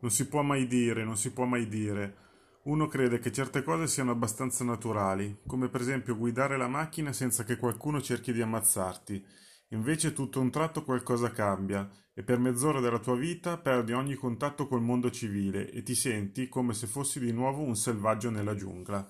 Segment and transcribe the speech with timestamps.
[0.00, 2.28] Non si può mai dire, non si può mai dire.
[2.64, 7.44] Uno crede che certe cose siano abbastanza naturali, come per esempio guidare la macchina senza
[7.44, 9.24] che qualcuno cerchi di ammazzarti.
[9.68, 14.66] Invece tutto un tratto qualcosa cambia e per mezz'ora della tua vita perdi ogni contatto
[14.66, 19.08] col mondo civile e ti senti come se fossi di nuovo un selvaggio nella giungla.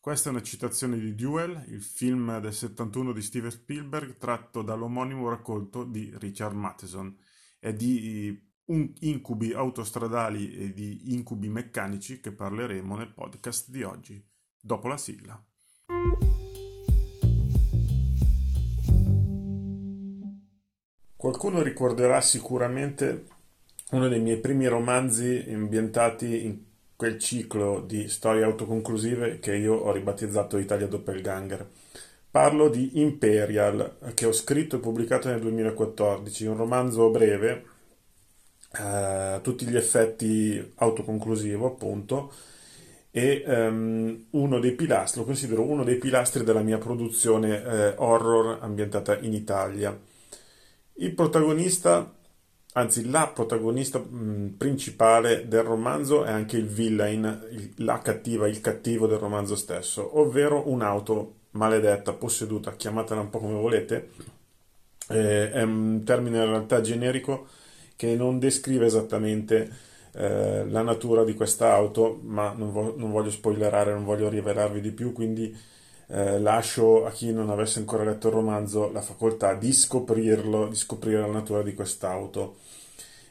[0.00, 5.28] Questa è una citazione di Duel, il film del 71 di Steven Spielberg tratto dall'omonimo
[5.28, 7.16] racconto di Richard Matheson.
[7.60, 14.24] È di incubi autostradali e di incubi meccanici che parleremo nel podcast di oggi,
[14.60, 15.42] dopo la sigla.
[21.16, 23.26] Qualcuno ricorderà sicuramente
[23.92, 26.58] uno dei miei primi romanzi ambientati in
[26.96, 31.68] quel ciclo di storie autoconclusive che io ho ribattezzato Italia Doppelganger.
[32.30, 37.64] Parlo di Imperial, che ho scritto e pubblicato nel 2014, un romanzo breve
[38.72, 42.32] a tutti gli effetti autoconclusivo, appunto,
[43.10, 48.58] e um, uno dei pilastri, lo considero uno dei pilastri della mia produzione eh, horror
[48.62, 49.98] ambientata in Italia.
[50.94, 52.10] Il protagonista,
[52.72, 58.62] anzi la protagonista mh, principale del romanzo è anche il villain, il, la cattiva, il
[58.62, 64.08] cattivo del romanzo stesso, ovvero un'auto maledetta, posseduta, chiamatela un po' come volete,
[65.08, 67.46] eh, è un termine in realtà generico
[68.02, 69.70] che non descrive esattamente
[70.14, 74.80] eh, la natura di questa auto, ma non, vo- non, voglio spoilerare, non voglio rivelarvi
[74.80, 75.56] di più, quindi
[76.08, 80.74] eh, lascio a chi non avesse ancora letto il romanzo la facoltà di scoprirlo, di
[80.74, 82.56] scoprire la natura di quest'auto.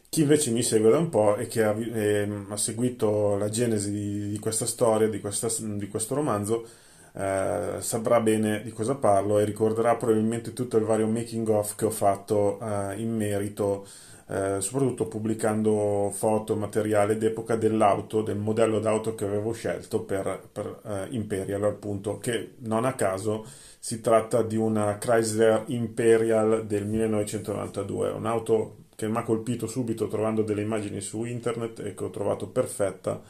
[0.07, 3.91] Chi invece mi segue da un po' e che ha, eh, ha seguito la genesi
[3.91, 6.65] di, di questa storia, di, questa, di questo romanzo,
[7.13, 11.85] eh, saprà bene di cosa parlo e ricorderà probabilmente tutto il vario making of che
[11.85, 13.85] ho fatto eh, in merito
[14.31, 20.79] eh, soprattutto pubblicando foto, materiale d'epoca dell'auto, del modello d'auto che avevo scelto per, per
[20.85, 23.45] eh, Imperial, appunto, che non a caso
[23.77, 30.43] si tratta di una Chrysler Imperial del 1992, un'auto che mi ha colpito subito trovando
[30.43, 33.21] delle immagini su internet e che ho trovato perfetta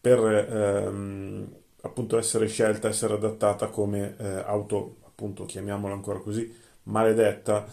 [0.00, 6.50] per ehm, appunto essere scelta, essere adattata come eh, auto, appunto chiamiamola ancora così,
[6.84, 7.66] maledetta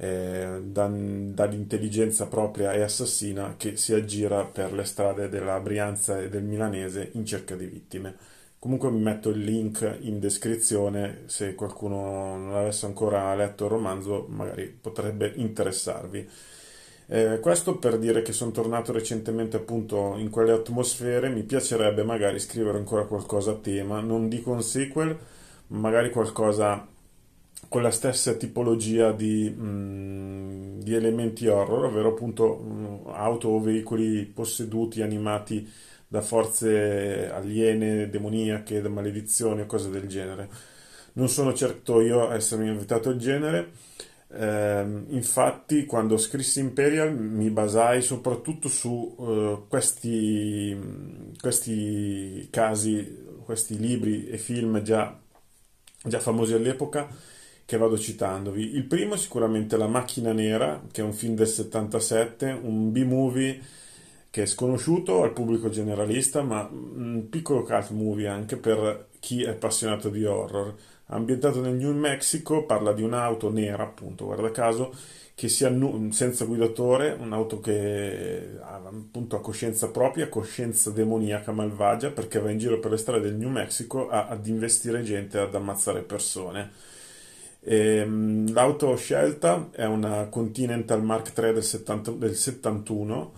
[0.00, 6.44] eh, dall'intelligenza propria e assassina che si aggira per le strade della Brianza e del
[6.44, 8.14] Milanese in cerca di vittime.
[8.60, 14.26] Comunque mi metto il link in descrizione se qualcuno non avesse ancora letto il romanzo,
[14.28, 16.28] magari potrebbe interessarvi.
[17.10, 22.38] Eh, questo per dire che sono tornato recentemente appunto in quelle atmosfere, mi piacerebbe magari
[22.38, 25.16] scrivere ancora qualcosa a tema, non dico un sequel,
[25.68, 26.86] magari qualcosa
[27.68, 33.48] con la stessa tipologia di, mh, mm, di elementi horror, ovvero appunto mh, mm, auto
[33.48, 35.70] o veicoli posseduti, animati
[36.06, 40.48] da forze aliene, demoniache, da maledizioni o cose del genere.
[41.14, 43.72] Non sono certo io a essermi invitato al genere,
[44.30, 50.76] eh, infatti quando scrissi Imperial mi basai soprattutto su uh, questi,
[51.40, 55.18] questi casi, questi libri e film già,
[56.04, 57.08] già famosi all'epoca
[57.68, 58.76] che vado citandovi.
[58.76, 63.60] Il primo è sicuramente La macchina nera, che è un film del 77, un B-movie
[64.30, 69.50] che è sconosciuto al pubblico generalista, ma un piccolo cult movie anche per chi è
[69.50, 70.74] appassionato di horror.
[71.08, 74.90] Ambientato nel New Mexico, parla di un'auto nera, appunto, guarda caso,
[75.34, 82.12] che si annu- senza guidatore, un'auto che ha appunto ha coscienza propria, coscienza demoniaca malvagia,
[82.12, 85.54] perché va in giro per le strade del New Mexico a- ad investire gente, ad
[85.54, 86.96] ammazzare persone
[87.60, 93.32] ehm, l'auto scelta è una Continental Mark III del, 70, del 71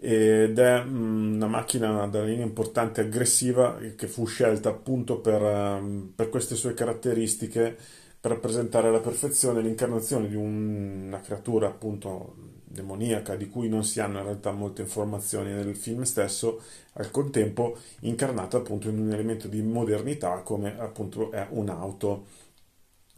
[0.00, 6.12] ed è mm, una macchina da linea importante aggressiva che fu scelta appunto per, ehm,
[6.14, 7.76] per queste sue caratteristiche
[8.20, 14.00] per rappresentare alla perfezione l'incarnazione di un, una creatura appunto demoniaca di cui non si
[14.00, 16.60] hanno in realtà molte informazioni nel film stesso,
[16.94, 22.26] al contempo incarnata appunto in un elemento di modernità come appunto è un'auto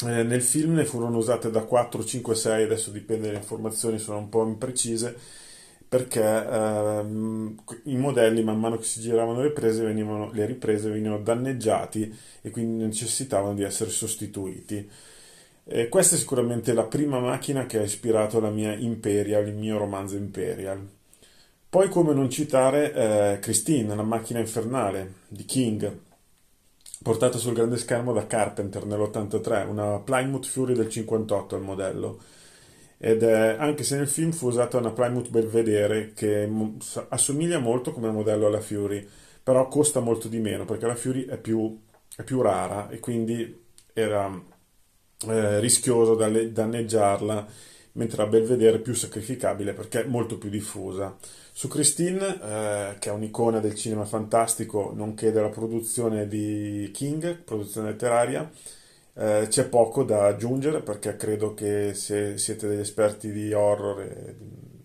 [0.06, 4.18] eh, nel film ne furono usate da 4, 5, 6, adesso dipende, le informazioni sono
[4.18, 5.16] un po' imprecise,
[5.88, 11.22] perché ehm, i modelli man mano che si giravano le, prese, venivano, le riprese venivano
[11.22, 14.88] danneggiati e quindi necessitavano di essere sostituiti.
[15.64, 19.78] E questa è sicuramente la prima macchina che ha ispirato la mia Imperial, il mio
[19.78, 20.86] romanzo Imperial.
[21.68, 25.98] Poi come non citare eh, Christine, la macchina infernale di King,
[27.02, 32.20] portata sul grande schermo da Carpenter nell'83, una Plymouth Fury del 58 il modello.
[32.98, 36.48] ed è, anche se nel film fu usata una Plymouth Belvedere che
[37.08, 39.06] assomiglia molto come modello alla Fury,
[39.42, 41.78] però costa molto di meno perché la Fury è più,
[42.16, 43.58] è più rara e quindi
[43.94, 44.30] era
[45.28, 47.46] eh, rischioso danneggiarla,
[47.92, 51.16] mentre la Belvedere è più sacrificabile perché è molto più diffusa.
[51.52, 57.90] Su Christine, eh, che è un'icona del cinema fantastico, nonché della produzione di King, produzione
[57.90, 58.50] letteraria,
[59.14, 64.36] eh, c'è poco da aggiungere perché credo che se siete degli esperti di horror, e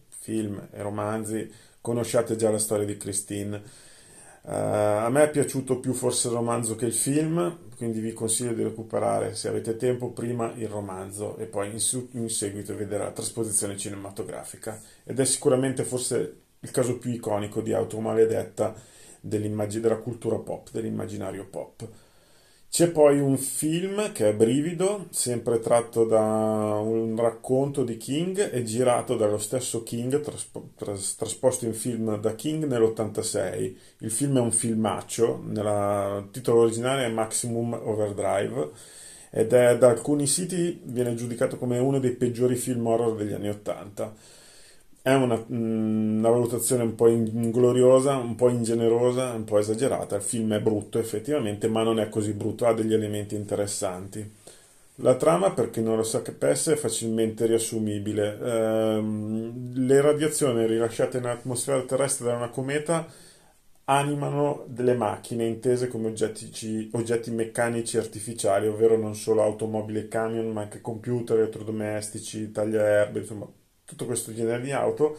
[0.10, 1.51] film e romanzi,
[1.81, 3.62] conosciate già la storia di Christine.
[4.48, 4.52] Uh,
[5.06, 8.62] a me è piaciuto più forse il romanzo che il film, quindi vi consiglio di
[8.62, 13.12] recuperare, se avete tempo, prima il romanzo e poi in, su- in seguito vedere la
[13.12, 14.80] trasposizione cinematografica.
[15.04, 18.76] Ed è sicuramente forse il caso più iconico di auto maledetta
[19.20, 21.88] della cultura pop, dell'immaginario pop.
[22.75, 28.63] C'è poi un film che è Brivido, sempre tratto da un racconto di King e
[28.66, 33.75] girato dallo stesso King, traspo- tras- trasposto in film da King nell'86.
[34.00, 38.72] Il film è un filmaccio, il titolo originale è Maximum Overdrive
[39.30, 43.48] ed è da alcuni siti viene giudicato come uno dei peggiori film horror degli anni
[43.48, 44.13] 80
[45.06, 50.16] è una, mm, una, valutazione un po' ingloriosa, un po' ingenerosa, un po' esagerata.
[50.16, 54.28] Il film è brutto effettivamente, ma non è così brutto, ha degli elementi interessanti.
[55.00, 58.40] La trama, per chi non lo sapesse, è facilmente riassumibile.
[58.42, 63.06] Ehm, le radiazioni rilasciate nell'atmosfera terrestre da una cometa
[63.86, 70.51] animano delle macchine intese come oggetti, oggetti meccanici artificiali, ovvero non solo automobili e camion,
[70.51, 73.48] ma anche computer, elettrodomestici, tagliaerbe, insomma
[73.86, 75.18] tutto questo genere di auto,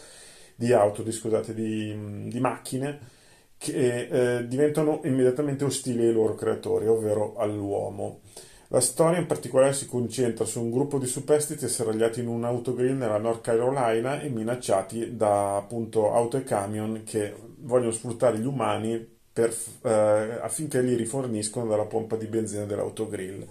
[0.55, 3.15] di, auto, di, scusate, di, di macchine
[3.59, 4.09] che
[4.39, 8.21] eh, diventano immediatamente ostili ai loro creatori, ovvero all'uomo.
[8.69, 12.97] La storia in particolare si concentra su un gruppo di superstiti serragliati in un autogrill
[12.97, 19.15] nella North Carolina e minacciati da appunto auto e camion che vogliono sfruttare gli umani
[19.33, 23.47] per, eh, affinché li riforniscono dalla pompa di benzina dell'autogrill.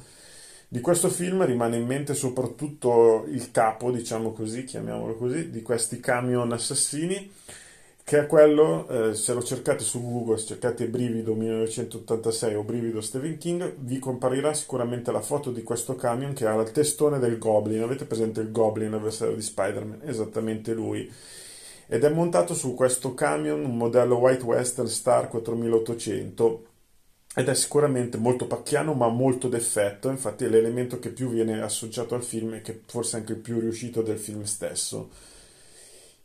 [0.68, 6.00] Di questo film rimane in mente soprattutto il capo, diciamo così, chiamiamolo così, di questi
[6.00, 7.32] camion assassini,
[8.04, 13.02] che è quello, eh, se lo cercate su Google, se cercate Brivido 1986 o Brivido
[13.02, 17.38] Stephen King, vi comparirà sicuramente la foto di questo camion che ha il testone del
[17.38, 17.82] Goblin.
[17.82, 20.02] Avete presente il Goblin, l'avversario di Spider-Man?
[20.04, 21.12] Esattamente lui.
[21.88, 26.66] Ed è montato su questo camion, un modello White Western Star 4800
[27.38, 32.16] ed è sicuramente molto pacchiano ma molto d'effetto, infatti è l'elemento che più viene associato
[32.16, 35.10] al film e che forse è anche il più riuscito del film stesso.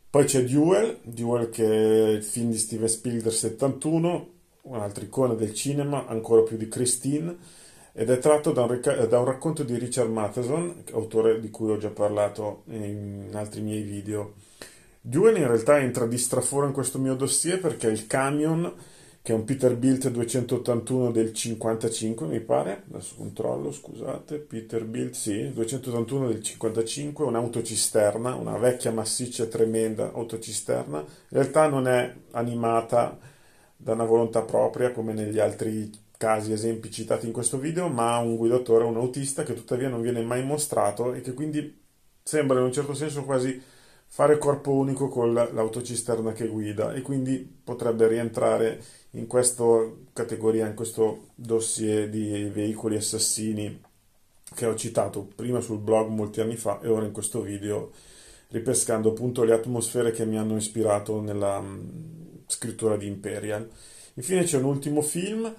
[0.08, 4.28] Poi c'è Duel, Duel che è il film di Steven Spielberg 71,
[4.62, 7.36] un'altra icona del cinema, ancora più di Christine,
[7.92, 11.76] ed è tratto da un, da un racconto di Richard Matheson, autore di cui ho
[11.76, 14.34] già parlato in altri miei video.
[15.00, 18.72] Duel in realtà entra di straforo in questo mio dossier perché il camion
[19.30, 26.26] che è un Peterbilt 281 del 55 mi pare, adesso controllo scusate, Peterbilt sì, 281
[26.26, 33.16] del 55, un'autocisterna, una vecchia massiccia tremenda autocisterna, in realtà non è animata
[33.76, 38.18] da una volontà propria come negli altri casi esempi citati in questo video, ma ha
[38.18, 41.80] un guidatore, un autista che tuttavia non viene mai mostrato e che quindi
[42.20, 43.62] sembra in un certo senso quasi
[44.12, 49.64] fare corpo unico con l'autocisterna che guida e quindi potrebbe rientrare in questa
[50.12, 53.80] categoria, in questo dossier di veicoli assassini
[54.52, 57.92] che ho citato prima sul blog molti anni fa e ora in questo video
[58.49, 61.88] ripescando appunto le atmosfere che mi hanno ispirato nella mm,
[62.46, 63.68] scrittura di Imperial.
[64.14, 65.54] Infine c'è un ultimo film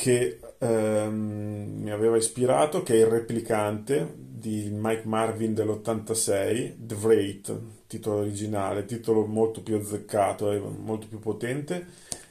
[0.00, 7.60] che ehm, mi aveva ispirato, che è Il replicante di Mike Marvin dell'86, The Wraith,
[7.86, 11.86] titolo originale, titolo molto più azzeccato e molto più potente,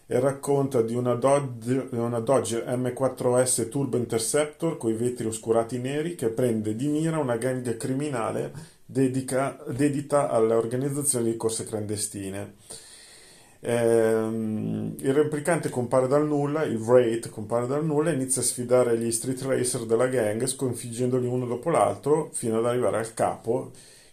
[0.07, 6.15] e racconta di una Dodge, una Dodge M4S Turbo Interceptor con i vetri oscurati neri
[6.15, 8.51] che prende di mira una gang criminale
[8.83, 12.55] dedica, dedita all'organizzazione di corse clandestine.
[13.61, 18.97] Ehm, il replicante compare dal nulla, il Wraith compare dal nulla e inizia a sfidare
[18.97, 23.71] gli street racer della gang sconfiggendoli uno dopo l'altro fino ad arrivare al capo.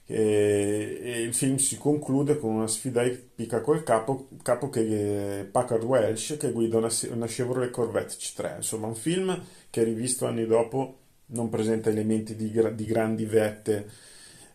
[0.08, 5.44] E, e il film si conclude con una sfida epica col capo, capo che è
[5.44, 9.36] Packard Welsh che guida una, una Chevrolet Corvette C3 insomma un film
[9.68, 13.90] che rivisto anni dopo non presenta elementi di, di grandi vette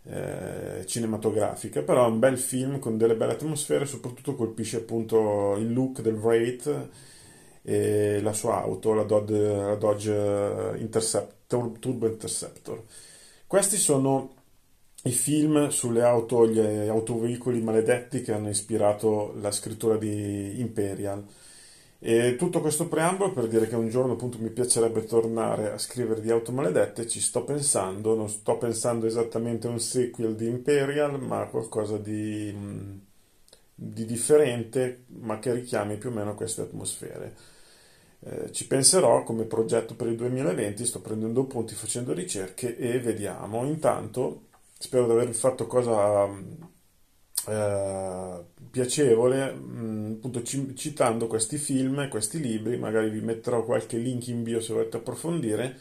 [0.04, 5.72] eh, cinematografiche, però è un bel film con delle belle atmosfere, soprattutto colpisce appunto il
[5.72, 6.90] look del Wraith
[7.62, 12.84] e la sua auto, la Dodge, la Dodge Interceptor, Turbo Interceptor.
[13.46, 14.34] Questi sono
[15.04, 21.24] i film sulle auto, gli autoveicoli maledetti che hanno ispirato la scrittura di Imperial.
[22.04, 26.20] E tutto questo preambolo per dire che un giorno appunto mi piacerebbe tornare a scrivere
[26.20, 31.22] di auto maledette, ci sto pensando, non sto pensando esattamente a un sequel di Imperial,
[31.22, 32.52] ma a qualcosa di,
[33.76, 37.36] di differente, ma che richiami più o meno queste atmosfere.
[38.22, 43.64] Eh, ci penserò come progetto per il 2020, sto prendendo punti, facendo ricerche e vediamo.
[43.66, 46.28] Intanto spero di avervi fatto cosa
[47.48, 54.44] eh, piacevole, mm, appunto citando questi film, questi libri, magari vi metterò qualche link in
[54.44, 55.78] bio se volete approfondire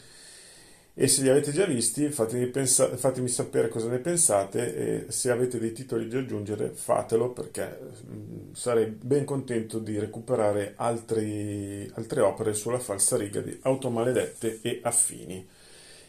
[0.93, 5.31] e se li avete già visti fatemi, pensa- fatemi sapere cosa ne pensate e se
[5.31, 12.19] avete dei titoli da aggiungere fatelo perché mm, sarei ben contento di recuperare altri, altre
[12.21, 15.47] opere sulla falsariga di Automaledette e affini.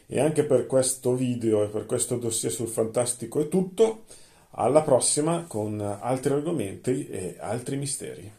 [0.05, 4.03] E anche per questo video e per questo dossier sul fantastico è tutto.
[4.55, 8.31] Alla prossima con altri argomenti e altri misteri.